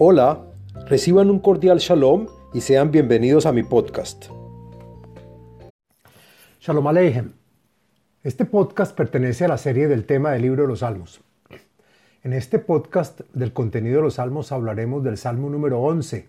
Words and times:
Hola, 0.00 0.44
reciban 0.86 1.28
un 1.28 1.40
cordial 1.40 1.78
shalom 1.78 2.28
y 2.54 2.60
sean 2.60 2.92
bienvenidos 2.92 3.46
a 3.46 3.52
mi 3.52 3.64
podcast. 3.64 4.26
Shalom 6.60 6.86
Aleichem. 6.86 7.32
Este 8.22 8.44
podcast 8.44 8.94
pertenece 8.96 9.46
a 9.46 9.48
la 9.48 9.58
serie 9.58 9.88
del 9.88 10.06
tema 10.06 10.30
del 10.30 10.42
libro 10.42 10.62
de 10.62 10.68
los 10.68 10.78
Salmos. 10.78 11.20
En 12.22 12.32
este 12.32 12.60
podcast 12.60 13.22
del 13.34 13.52
contenido 13.52 13.96
de 13.96 14.02
los 14.02 14.14
Salmos 14.14 14.52
hablaremos 14.52 15.02
del 15.02 15.18
Salmo 15.18 15.50
número 15.50 15.80
11, 15.80 16.28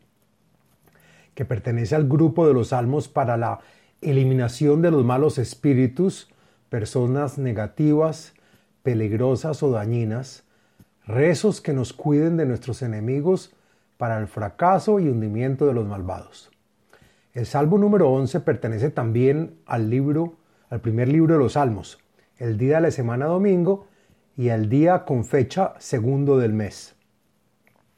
que 1.36 1.46
pertenece 1.46 1.94
al 1.94 2.08
grupo 2.08 2.48
de 2.48 2.56
los 2.56 2.70
Salmos 2.70 3.08
para 3.08 3.38
la 3.38 3.60
eliminación 4.02 4.82
de 4.82 4.90
los 4.90 5.06
malos 5.06 5.38
espíritus, 5.38 6.28
personas 6.70 7.38
negativas, 7.38 8.34
peligrosas 8.82 9.62
o 9.62 9.70
dañinas, 9.70 10.44
rezos 11.06 11.62
que 11.62 11.74
nos 11.74 11.94
cuiden 11.94 12.36
de 12.36 12.48
nuestros 12.48 12.82
enemigos 12.82 13.54
para 14.00 14.18
el 14.18 14.30
fracaso 14.30 15.02
y 15.02 15.10
hundimiento 15.10 15.68
de 15.68 15.74
los 15.74 15.86
malvados. 15.86 16.50
El 17.34 17.46
Salmo 17.46 17.78
número 17.78 18.10
11 18.10 18.40
pertenece 18.40 18.92
también 18.92 19.60
al 19.66 19.90
libro, 19.90 20.36
al 20.70 20.80
primer 20.80 21.10
libro 21.10 21.34
de 21.34 21.40
los 21.40 21.54
Salmos, 21.54 22.00
el 22.38 22.58
día 22.58 22.78
de 22.78 22.84
la 22.84 22.92
semana 22.92 23.26
domingo 23.26 23.88
y 24.38 24.48
el 24.48 24.70
día 24.70 25.04
con 25.04 25.26
fecha 25.26 25.74
segundo 25.80 26.38
del 26.38 26.54
mes. 26.54 26.96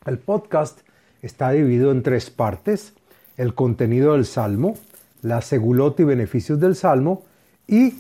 El 0.03 0.17
podcast 0.17 0.79
está 1.21 1.51
dividido 1.51 1.91
en 1.91 2.01
tres 2.01 2.31
partes, 2.31 2.95
el 3.37 3.53
contenido 3.53 4.13
del 4.13 4.25
Salmo, 4.25 4.73
la 5.21 5.43
segulot 5.43 5.99
y 5.99 6.03
beneficios 6.03 6.59
del 6.59 6.75
Salmo 6.75 7.25
y 7.67 7.93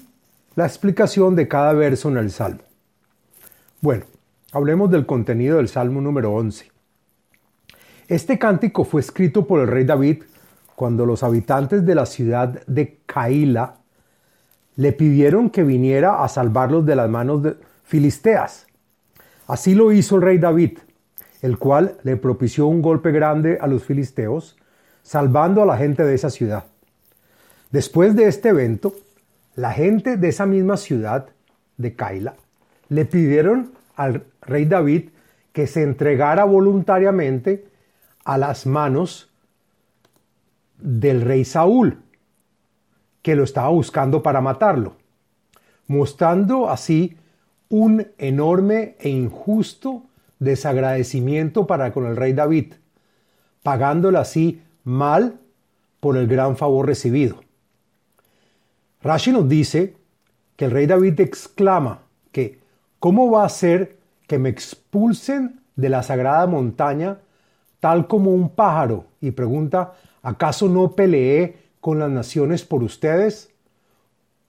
la 0.55 0.65
explicación 0.65 1.35
de 1.35 1.47
cada 1.47 1.73
verso 1.73 2.09
en 2.09 2.17
el 2.17 2.31
Salmo. 2.31 2.63
Bueno, 3.79 4.05
hablemos 4.53 4.89
del 4.89 5.05
contenido 5.05 5.57
del 5.57 5.67
Salmo 5.67 6.01
número 6.01 6.33
11. 6.33 6.70
Este 8.11 8.37
cántico 8.37 8.83
fue 8.83 8.99
escrito 8.99 9.47
por 9.47 9.61
el 9.61 9.67
rey 9.67 9.85
David 9.85 10.23
cuando 10.75 11.05
los 11.05 11.23
habitantes 11.23 11.85
de 11.85 11.95
la 11.95 12.05
ciudad 12.05 12.61
de 12.67 12.99
Caila 13.05 13.75
le 14.75 14.91
pidieron 14.91 15.49
que 15.49 15.63
viniera 15.63 16.21
a 16.21 16.27
salvarlos 16.27 16.85
de 16.85 16.97
las 16.97 17.09
manos 17.09 17.41
de 17.41 17.55
filisteas. 17.85 18.67
Así 19.47 19.75
lo 19.75 19.93
hizo 19.93 20.17
el 20.17 20.23
rey 20.23 20.39
David, 20.39 20.79
el 21.41 21.57
cual 21.57 21.95
le 22.03 22.17
propició 22.17 22.67
un 22.67 22.81
golpe 22.81 23.13
grande 23.13 23.57
a 23.61 23.67
los 23.67 23.81
filisteos, 23.81 24.57
salvando 25.03 25.63
a 25.63 25.65
la 25.65 25.77
gente 25.77 26.03
de 26.03 26.13
esa 26.13 26.29
ciudad. 26.29 26.65
Después 27.71 28.13
de 28.13 28.27
este 28.27 28.49
evento, 28.49 28.93
la 29.55 29.71
gente 29.71 30.17
de 30.17 30.27
esa 30.27 30.45
misma 30.45 30.75
ciudad 30.75 31.27
de 31.77 31.95
Caila 31.95 32.35
le 32.89 33.05
pidieron 33.05 33.71
al 33.95 34.25
rey 34.41 34.65
David 34.65 35.11
que 35.53 35.65
se 35.65 35.83
entregara 35.83 36.43
voluntariamente 36.43 37.70
a 38.23 38.37
las 38.37 38.65
manos 38.65 39.29
del 40.77 41.21
rey 41.21 41.45
Saúl, 41.45 42.01
que 43.21 43.35
lo 43.35 43.43
estaba 43.43 43.69
buscando 43.69 44.23
para 44.23 44.41
matarlo, 44.41 44.95
mostrando 45.87 46.69
así 46.69 47.17
un 47.69 48.07
enorme 48.17 48.95
e 48.99 49.09
injusto 49.09 50.03
desagradecimiento 50.39 51.67
para 51.67 51.93
con 51.93 52.05
el 52.05 52.15
rey 52.15 52.33
David, 52.33 52.73
pagándole 53.63 54.17
así 54.17 54.61
mal 54.83 55.39
por 55.99 56.17
el 56.17 56.27
gran 56.27 56.57
favor 56.57 56.87
recibido. 56.87 57.41
Rashi 59.03 59.31
nos 59.31 59.47
dice 59.47 59.95
que 60.55 60.65
el 60.65 60.71
rey 60.71 60.87
David 60.87 61.19
exclama 61.19 62.01
que 62.31 62.59
¿cómo 62.99 63.31
va 63.31 63.45
a 63.45 63.49
ser 63.49 63.97
que 64.27 64.39
me 64.39 64.49
expulsen 64.49 65.59
de 65.75 65.89
la 65.89 66.03
sagrada 66.03 66.47
montaña 66.47 67.19
tal 67.81 68.07
como 68.07 68.31
un 68.31 68.49
pájaro, 68.49 69.07
y 69.19 69.31
pregunta, 69.31 69.95
¿acaso 70.21 70.69
no 70.69 70.95
peleé 70.95 71.57
con 71.81 71.99
las 71.99 72.11
naciones 72.11 72.63
por 72.63 72.83
ustedes? 72.83 73.49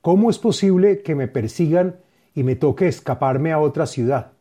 ¿Cómo 0.03 0.31
es 0.31 0.39
posible 0.39 1.03
que 1.03 1.15
me 1.15 1.29
persigan 1.29 1.97
y 2.35 2.45
me 2.45 2.57
toque 2.57 2.87
escaparme 2.87 3.51
a 3.51 3.59
otra 3.59 3.87
ciudad? 3.87 4.33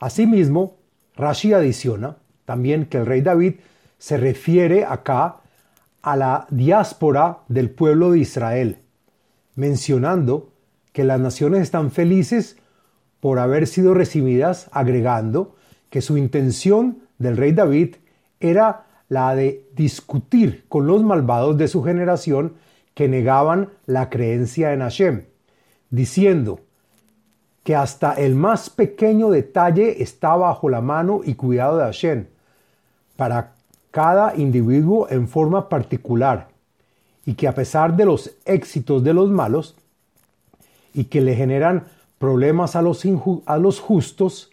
Asimismo, 0.00 0.74
Rashi 1.14 1.52
adiciona 1.52 2.16
también 2.44 2.86
que 2.86 2.98
el 2.98 3.06
rey 3.06 3.22
David 3.22 3.54
se 3.98 4.16
refiere 4.16 4.84
acá 4.84 5.36
a 6.02 6.16
la 6.16 6.46
diáspora 6.50 7.38
del 7.48 7.70
pueblo 7.70 8.10
de 8.10 8.18
Israel, 8.18 8.78
mencionando 9.54 10.52
que 10.92 11.04
las 11.04 11.20
naciones 11.20 11.62
están 11.62 11.92
felices 11.92 12.56
por 13.20 13.38
haber 13.38 13.66
sido 13.68 13.94
recibidas, 13.94 14.68
agregando 14.72 15.54
que 15.88 16.02
su 16.02 16.16
intención 16.16 17.05
del 17.18 17.36
rey 17.36 17.52
David 17.52 17.96
era 18.40 18.86
la 19.08 19.34
de 19.34 19.64
discutir 19.74 20.64
con 20.68 20.86
los 20.86 21.02
malvados 21.02 21.56
de 21.56 21.68
su 21.68 21.82
generación 21.82 22.54
que 22.94 23.08
negaban 23.08 23.70
la 23.86 24.08
creencia 24.10 24.72
en 24.72 24.80
Hashem, 24.80 25.24
diciendo 25.90 26.60
que 27.62 27.76
hasta 27.76 28.14
el 28.14 28.34
más 28.34 28.70
pequeño 28.70 29.30
detalle 29.30 30.02
está 30.02 30.34
bajo 30.36 30.68
la 30.68 30.80
mano 30.80 31.20
y 31.24 31.34
cuidado 31.34 31.78
de 31.78 31.84
Hashem 31.84 32.26
para 33.16 33.54
cada 33.90 34.36
individuo 34.36 35.08
en 35.10 35.28
forma 35.28 35.68
particular 35.68 36.48
y 37.24 37.34
que 37.34 37.48
a 37.48 37.54
pesar 37.54 37.96
de 37.96 38.04
los 38.04 38.30
éxitos 38.44 39.02
de 39.02 39.12
los 39.12 39.30
malos 39.30 39.76
y 40.94 41.04
que 41.04 41.20
le 41.20 41.34
generan 41.34 41.84
problemas 42.18 42.76
a 42.76 42.82
los, 42.82 43.04
a 43.46 43.58
los 43.58 43.80
justos, 43.80 44.50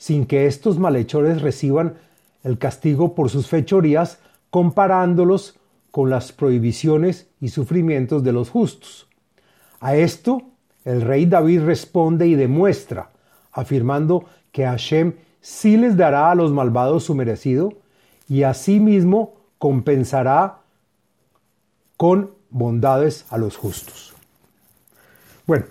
sin 0.00 0.24
que 0.24 0.46
estos 0.46 0.78
malhechores 0.78 1.42
reciban 1.42 1.98
el 2.42 2.56
castigo 2.56 3.14
por 3.14 3.28
sus 3.28 3.48
fechorías, 3.48 4.18
comparándolos 4.48 5.56
con 5.90 6.08
las 6.08 6.32
prohibiciones 6.32 7.28
y 7.38 7.50
sufrimientos 7.50 8.24
de 8.24 8.32
los 8.32 8.48
justos. 8.48 9.08
A 9.78 9.96
esto 9.96 10.40
el 10.86 11.02
rey 11.02 11.26
David 11.26 11.64
responde 11.64 12.26
y 12.26 12.34
demuestra, 12.34 13.10
afirmando 13.52 14.24
que 14.52 14.64
Hashem 14.64 15.16
sí 15.42 15.76
les 15.76 15.98
dará 15.98 16.30
a 16.30 16.34
los 16.34 16.50
malvados 16.50 17.04
su 17.04 17.14
merecido 17.14 17.74
y 18.26 18.44
asimismo 18.44 19.34
compensará 19.58 20.60
con 21.98 22.30
bondades 22.48 23.26
a 23.28 23.36
los 23.36 23.58
justos. 23.58 24.14
Bueno, 25.46 25.66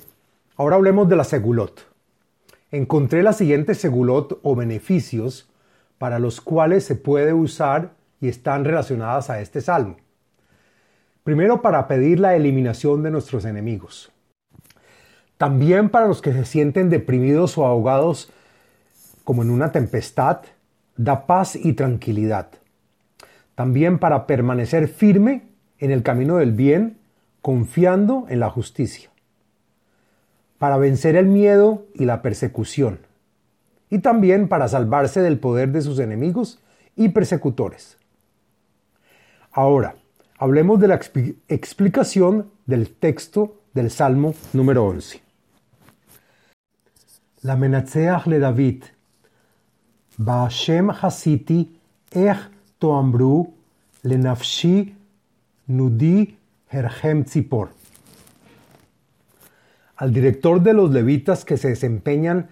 ahora 0.56 0.76
hablemos 0.76 1.10
de 1.10 1.16
la 1.16 1.24
segulot 1.24 1.89
encontré 2.72 3.24
las 3.24 3.38
siguientes 3.38 3.80
segulot 3.80 4.40
o 4.44 4.56
beneficios 4.56 5.50
para 5.98 6.20
los 6.20 6.42
cuales 6.42 6.84
se 6.84 6.96
puede 6.96 7.34
usar 7.34 7.94
y 8.22 8.28
están 8.28 8.66
relacionadas 8.66 9.30
a 9.30 9.42
este 9.42 9.62
salmo. 9.62 9.98
Primero, 11.24 11.62
para 11.62 11.88
pedir 11.88 12.20
la 12.20 12.36
eliminación 12.36 13.04
de 13.04 13.12
nuestros 13.12 13.46
enemigos. 13.46 14.12
También 15.38 15.90
para 15.90 16.08
los 16.08 16.22
que 16.22 16.34
se 16.34 16.46
sienten 16.46 16.90
deprimidos 16.90 17.58
o 17.58 17.66
ahogados 17.66 18.32
como 19.24 19.44
en 19.44 19.52
una 19.52 19.72
tempestad, 19.72 20.42
da 20.98 21.28
paz 21.28 21.56
y 21.56 21.74
tranquilidad. 21.74 22.50
También 23.56 24.00
para 24.00 24.26
permanecer 24.26 24.88
firme 24.88 25.44
en 25.78 25.92
el 25.92 26.04
camino 26.04 26.38
del 26.38 26.52
bien, 26.52 26.98
confiando 27.42 28.26
en 28.30 28.40
la 28.40 28.50
justicia 28.50 29.10
para 30.60 30.78
vencer 30.78 31.16
el 31.16 31.26
miedo 31.26 31.88
y 31.96 32.06
la 32.06 32.22
persecución, 32.22 33.00
y 33.90 34.00
también 34.00 34.48
para 34.48 34.68
salvarse 34.68 35.22
del 35.22 35.40
poder 35.40 35.72
de 35.72 35.82
sus 35.82 35.98
enemigos 35.98 36.60
y 36.96 37.10
persecutores. 37.10 37.98
Ahora, 39.52 39.96
hablemos 40.38 40.80
de 40.80 40.90
la 40.90 41.00
explicación 41.48 42.52
del 42.66 42.92
texto 42.92 43.62
del 43.74 43.90
Salmo 43.90 44.36
número 44.54 44.86
11. 44.86 45.22
La 47.42 47.56
menatzeach 47.56 48.28
le 48.28 48.40
David, 48.40 48.84
Ba'ashem 50.18 50.92
hasiti 50.92 51.80
ech 52.12 52.50
toambru 52.80 53.54
lenafshi 54.04 54.94
nudi 55.70 56.36
herhem 56.70 57.24
tzipor 57.24 57.79
al 60.00 60.14
director 60.14 60.62
de 60.62 60.74
los 60.74 60.92
levitas 60.92 61.44
que 61.44 61.58
se 61.58 61.68
desempeñan 61.68 62.48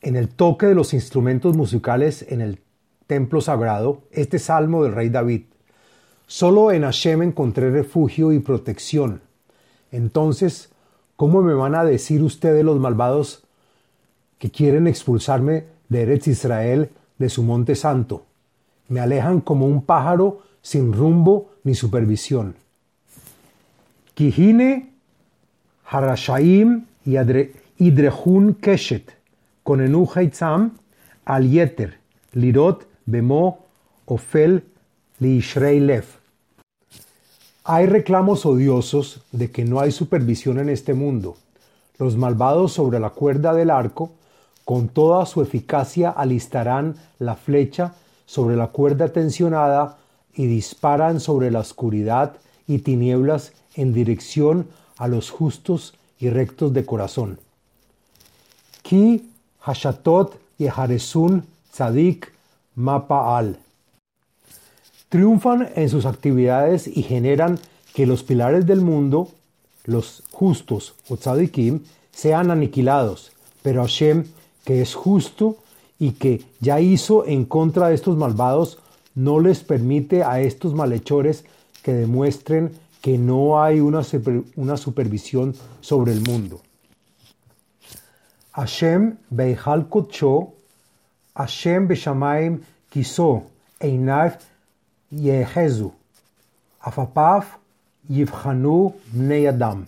en 0.00 0.16
el 0.16 0.28
toque 0.28 0.66
de 0.66 0.74
los 0.74 0.92
instrumentos 0.92 1.56
musicales 1.56 2.26
en 2.28 2.40
el 2.40 2.58
templo 3.06 3.40
sagrado, 3.40 4.02
este 4.10 4.40
salmo 4.40 4.82
del 4.82 4.94
rey 4.94 5.10
David. 5.10 5.42
Solo 6.26 6.72
en 6.72 6.82
Hashem 6.82 7.22
encontré 7.22 7.70
refugio 7.70 8.32
y 8.32 8.40
protección. 8.40 9.20
Entonces, 9.92 10.70
¿cómo 11.14 11.40
me 11.40 11.54
van 11.54 11.76
a 11.76 11.84
decir 11.84 12.20
ustedes 12.24 12.64
los 12.64 12.80
malvados 12.80 13.44
que 14.40 14.50
quieren 14.50 14.88
expulsarme 14.88 15.66
de 15.88 16.02
Eretz 16.02 16.26
Israel, 16.26 16.90
de 17.16 17.28
su 17.28 17.44
monte 17.44 17.76
santo? 17.76 18.26
Me 18.88 18.98
alejan 18.98 19.40
como 19.40 19.66
un 19.66 19.84
pájaro 19.84 20.42
sin 20.62 20.92
rumbo 20.92 21.52
ni 21.62 21.76
supervisión. 21.76 22.56
Kijine 24.14 24.95
Harashaim 25.88 26.84
Idrehun 27.06 28.54
Keshet, 28.54 29.12
con 29.62 29.80
Enu 29.80 30.08
al 31.24 31.48
Yeter, 31.48 31.94
lirot 32.34 32.86
bemo 33.06 33.58
ofel 34.06 34.62
liishrei 35.20 35.80
lev. 35.80 36.04
Hay 37.64 37.86
reclamos 37.86 38.46
odiosos 38.46 39.22
de 39.32 39.50
que 39.50 39.64
no 39.64 39.80
hay 39.80 39.92
supervisión 39.92 40.58
en 40.58 40.68
este 40.68 40.94
mundo. 40.94 41.36
Los 41.98 42.16
malvados 42.16 42.72
sobre 42.72 43.00
la 43.00 43.10
cuerda 43.10 43.54
del 43.54 43.70
arco, 43.70 44.12
con 44.64 44.88
toda 44.88 45.24
su 45.26 45.42
eficacia 45.42 46.10
alistarán 46.10 46.96
la 47.18 47.36
flecha 47.36 47.94
sobre 48.24 48.56
la 48.56 48.68
cuerda 48.68 49.08
tensionada 49.08 49.98
y 50.34 50.46
disparan 50.46 51.20
sobre 51.20 51.50
la 51.50 51.60
oscuridad 51.60 52.36
y 52.66 52.78
tinieblas 52.78 53.52
en 53.74 53.92
dirección 53.92 54.66
a 54.68 54.85
los 54.98 55.30
justos 55.30 55.94
y 56.18 56.30
rectos 56.30 56.72
de 56.72 56.84
corazón. 56.84 57.38
Ki 58.82 59.28
hashatot 59.60 60.38
y 60.58 60.66
haresun 60.68 61.44
tzadik 61.70 62.32
mapaal 62.74 63.58
triunfan 65.08 65.68
en 65.74 65.88
sus 65.88 66.04
actividades 66.04 66.86
y 66.86 67.02
generan 67.02 67.58
que 67.94 68.06
los 68.06 68.22
pilares 68.22 68.66
del 68.66 68.80
mundo, 68.80 69.28
los 69.84 70.22
justos 70.32 70.94
o 71.08 71.16
tzadikim, 71.16 71.80
sean 72.12 72.50
aniquilados. 72.50 73.32
Pero 73.62 73.82
Hashem, 73.82 74.24
que 74.64 74.82
es 74.82 74.94
justo 74.94 75.56
y 75.98 76.12
que 76.12 76.44
ya 76.60 76.80
hizo 76.80 77.24
en 77.26 77.44
contra 77.44 77.88
de 77.88 77.94
estos 77.94 78.16
malvados, 78.16 78.78
no 79.14 79.40
les 79.40 79.60
permite 79.60 80.22
a 80.22 80.40
estos 80.40 80.74
malhechores 80.74 81.44
que 81.82 81.94
demuestren 81.94 82.72
que 83.00 83.18
no 83.18 83.62
hay 83.62 83.80
una, 83.80 84.02
una 84.56 84.76
supervisión 84.76 85.54
sobre 85.80 86.12
el 86.12 86.20
mundo. 86.20 86.60
Hashem 88.52 89.18
Beihal 89.30 89.88
Kocho, 89.88 90.54
Hashem 91.34 91.86
Beshamaim 91.88 92.62
Kiso, 92.90 93.44
Einav 93.80 94.38
Yehezu, 95.12 95.92
Afapav 96.80 97.44
Yivhanu 98.08 98.94
Adam. 99.48 99.86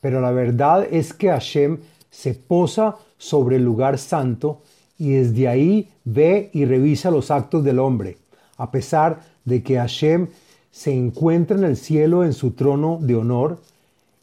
Pero 0.00 0.20
la 0.20 0.30
verdad 0.30 0.86
es 0.90 1.12
que 1.12 1.28
Hashem 1.28 1.78
se 2.10 2.34
posa 2.34 2.96
sobre 3.18 3.56
el 3.56 3.64
lugar 3.64 3.98
santo 3.98 4.62
y 4.96 5.10
desde 5.10 5.48
ahí 5.48 5.90
ve 6.04 6.50
y 6.52 6.64
revisa 6.64 7.10
los 7.10 7.30
actos 7.30 7.64
del 7.64 7.78
hombre, 7.78 8.18
a 8.56 8.70
pesar 8.70 9.22
de 9.44 9.62
que 9.62 9.76
Hashem 9.76 10.28
se 10.70 10.92
encuentra 10.92 11.56
en 11.56 11.64
el 11.64 11.76
cielo 11.76 12.24
en 12.24 12.32
su 12.32 12.52
trono 12.52 12.98
de 13.00 13.16
honor, 13.16 13.58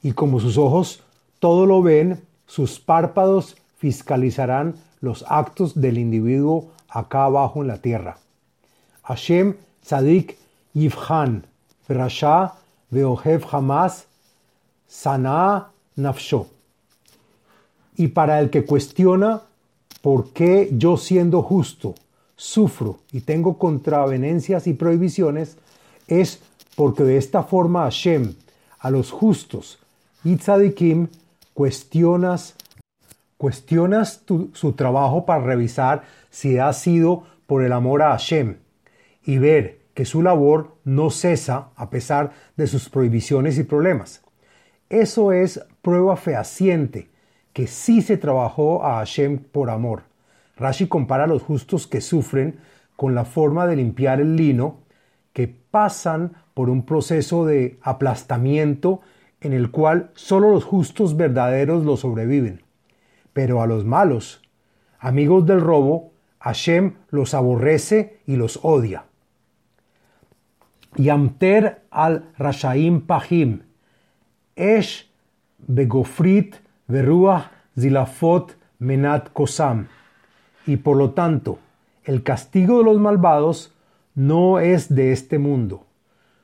y 0.01 0.13
como 0.13 0.39
sus 0.39 0.57
ojos 0.57 1.01
todo 1.39 1.65
lo 1.65 1.81
ven, 1.81 2.21
sus 2.47 2.79
párpados 2.79 3.55
fiscalizarán 3.77 4.75
los 5.01 5.25
actos 5.27 5.79
del 5.79 5.97
individuo 5.97 6.69
acá 6.89 7.25
abajo 7.25 7.61
en 7.61 7.67
la 7.67 7.77
tierra. 7.77 8.17
Hashem 9.03 9.55
Tzadik 9.83 10.37
Yivhan, 10.73 11.45
Rasha 11.87 12.53
Veohev 12.89 13.45
Hamas, 13.51 14.05
Sana 14.87 15.67
Nafsho. 15.95 16.47
Y 17.97 18.07
para 18.07 18.39
el 18.39 18.49
que 18.49 18.65
cuestiona 18.65 19.41
por 20.01 20.29
qué 20.29 20.69
yo 20.71 20.97
siendo 20.97 21.41
justo 21.41 21.95
sufro 22.35 22.99
y 23.11 23.21
tengo 23.21 23.57
contravenencias 23.57 24.67
y 24.67 24.73
prohibiciones, 24.73 25.57
es 26.07 26.41
porque 26.75 27.03
de 27.03 27.17
esta 27.17 27.43
forma 27.43 27.83
Hashem 27.83 28.35
a 28.79 28.89
los 28.89 29.11
justos 29.11 29.79
y 30.23 30.35
tzadikim 30.35 31.07
cuestionas, 31.53 32.55
cuestionas 33.37 34.23
su 34.53 34.73
trabajo 34.73 35.25
para 35.25 35.43
revisar 35.43 36.03
si 36.29 36.57
ha 36.57 36.71
sido 36.73 37.23
por 37.47 37.63
el 37.63 37.71
amor 37.71 38.01
a 38.01 38.11
Hashem 38.11 38.57
y 39.23 39.37
ver 39.37 39.79
que 39.93 40.05
su 40.05 40.21
labor 40.21 40.75
no 40.83 41.09
cesa 41.09 41.69
a 41.75 41.89
pesar 41.89 42.33
de 42.57 42.67
sus 42.67 42.89
prohibiciones 42.89 43.57
y 43.57 43.63
problemas. 43.63 44.21
Eso 44.89 45.31
es 45.31 45.61
prueba 45.81 46.15
fehaciente 46.17 47.09
que 47.53 47.67
sí 47.67 48.01
se 48.01 48.17
trabajó 48.17 48.85
a 48.85 48.97
Hashem 48.97 49.39
por 49.39 49.69
amor. 49.69 50.03
Rashi 50.57 50.87
compara 50.87 51.23
a 51.23 51.27
los 51.27 51.41
justos 51.41 51.87
que 51.87 52.01
sufren 52.01 52.59
con 52.97 53.15
la 53.15 53.23
forma 53.23 53.65
de 53.65 53.77
limpiar 53.77 54.19
el 54.19 54.35
lino, 54.35 54.79
que 55.35 55.49
pasan 55.49 56.31
por 56.53 56.69
un 56.69 56.85
proceso 56.85 57.45
de 57.45 57.77
aplastamiento 57.81 59.01
en 59.41 59.51
el 59.51 59.69
cual 59.69 60.11
solo 60.15 60.49
los 60.49 60.63
justos 60.63 61.17
verdaderos 61.17 61.83
lo 61.83 61.97
sobreviven. 61.97 62.63
Pero 63.33 63.61
a 63.61 63.67
los 63.67 63.83
malos, 63.83 64.41
amigos 64.97 65.45
del 65.45 65.59
robo, 65.59 66.13
Hashem 66.39 66.93
los 67.09 67.33
aborrece 67.33 68.21
y 68.25 68.37
los 68.37 68.61
odia. 68.63 69.07
Yamter 70.95 71.81
al 71.91 72.31
Rashaim 72.37 73.01
Pahim, 73.01 73.63
Esh 74.55 75.11
Begofrit 75.67 76.55
Veruah 76.87 77.51
Zilafot 77.77 78.55
Menat 78.79 79.33
Kosam. 79.33 79.89
Y 80.65 80.77
por 80.77 80.95
lo 80.95 81.11
tanto, 81.11 81.59
el 82.05 82.23
castigo 82.23 82.77
de 82.77 82.85
los 82.85 83.01
malvados 83.01 83.74
no 84.15 84.59
es 84.59 84.93
de 84.93 85.11
este 85.11 85.37
mundo. 85.37 85.85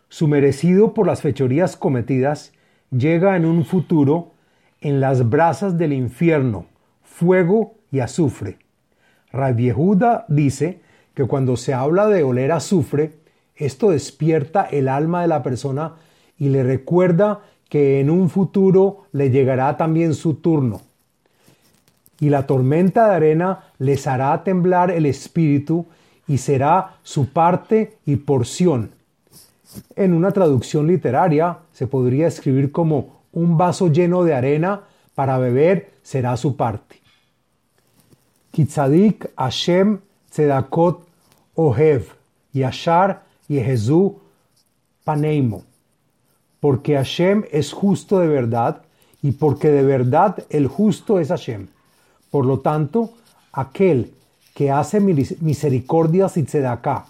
Su 0.10 0.28
merecido 0.28 0.94
por 0.94 1.08
las 1.08 1.22
fechorías 1.22 1.78
cometidas 1.78 2.52
llega 2.92 3.38
en 3.38 3.46
un 3.46 3.64
futuro 3.64 4.34
en 4.82 5.00
las 5.00 5.30
brasas 5.30 5.78
del 5.78 5.94
infierno, 5.94 6.66
fuego 7.02 7.76
y 7.92 8.00
azufre. 8.00 8.58
Rabiehuda 9.32 10.26
dice 10.28 10.82
que 11.14 11.26
cuando 11.26 11.56
se 11.56 11.74
habla 11.74 12.08
de 12.08 12.24
oler 12.24 12.52
azufre, 12.52 13.14
esto 13.56 13.92
despierta 13.92 14.64
el 14.64 14.88
alma 14.88 15.22
de 15.22 15.28
la 15.28 15.44
persona 15.44 15.94
y 16.38 16.50
le 16.50 16.64
recuerda 16.64 17.42
que 17.70 18.02
en 18.02 18.10
un 18.10 18.30
futuro 18.30 19.06
le 19.14 19.30
llegará 19.30 19.78
también 19.78 20.14
su 20.14 20.36
turno. 20.36 20.82
Y 22.20 22.30
la 22.30 22.46
tormenta 22.46 23.08
de 23.08 23.16
arena 23.16 23.64
les 23.78 24.08
hará 24.08 24.44
temblar 24.44 24.92
el 24.92 25.06
espíritu 25.06 25.86
y 26.32 26.38
será 26.38 26.96
su 27.04 27.28
parte 27.28 27.98
y 28.06 28.16
porción. 28.16 28.92
En 29.98 30.14
una 30.14 30.32
traducción 30.32 30.88
literaria 30.88 31.58
se 31.74 31.88
podría 31.88 32.28
escribir 32.28 32.72
como 32.72 33.24
un 33.34 33.58
vaso 33.58 33.92
lleno 33.92 34.24
de 34.24 34.34
arena 34.34 34.84
para 35.14 35.38
beber 35.40 35.92
será 36.04 36.38
su 36.38 36.56
parte. 36.56 37.02
Kitzadik 38.52 39.30
Hashem 39.36 40.00
Tzedakot 40.30 41.06
Ohev 41.56 42.06
Yashar 42.54 43.24
y 43.50 43.60
Jesús 43.60 44.14
Paneimo, 45.04 45.64
porque 46.62 46.96
Hashem 46.96 47.44
es 47.52 47.74
justo 47.74 48.20
de 48.20 48.30
verdad 48.30 48.84
y 49.22 49.34
porque 49.34 49.68
de 49.68 49.84
verdad 49.84 50.46
el 50.50 50.70
justo 50.70 51.20
es 51.20 51.28
Hashem. 51.28 51.68
Por 52.30 52.46
lo 52.46 52.62
tanto, 52.62 53.16
aquel 53.52 54.14
que 54.54 54.72
hace 54.72 55.00
misericordias 55.00 56.38
y 56.38 56.44
tzedaká, 56.44 57.06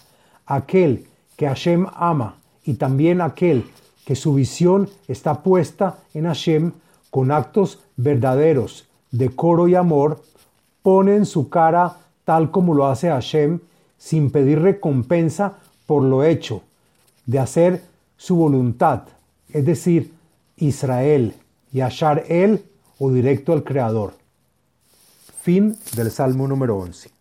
aquel 0.46 1.08
que 1.36 1.48
Hashem 1.48 1.88
ama 1.94 2.38
y 2.64 2.76
también 2.76 3.22
aquel 3.22 3.66
que 4.06 4.16
su 4.16 4.34
visión 4.34 4.90
está 5.08 5.42
puesta 5.42 6.00
en 6.14 6.26
Hashem 6.26 6.72
con 7.10 7.32
actos 7.32 7.80
verdaderos, 7.98 8.88
de 9.12 9.30
coro 9.30 9.68
y 9.68 9.76
amor, 9.76 10.24
ponen 10.82 11.26
su 11.26 11.50
cara 11.50 11.98
tal 12.26 12.52
como 12.52 12.74
lo 12.74 12.88
hace 12.88 13.10
Hashem, 13.10 13.60
sin 13.98 14.32
pedir 14.32 14.62
recompensa 14.62 15.58
por 15.86 16.04
lo 16.04 16.24
hecho 16.24 16.64
de 17.26 17.40
hacer 17.40 17.84
su 18.18 18.36
voluntad, 18.36 19.04
es 19.50 19.66
decir, 19.66 20.14
Israel, 20.58 21.36
y 21.74 21.82
achar 21.82 22.24
él 22.28 22.64
o 23.00 23.12
directo 23.12 23.54
al 23.54 23.64
Creador. 23.64 24.14
Fin 25.42 25.78
del 25.96 26.12
Salmo 26.12 26.48
número 26.48 26.78
11. 26.78 27.21